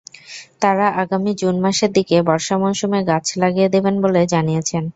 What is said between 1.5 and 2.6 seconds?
মাসের দিকে বর্ষা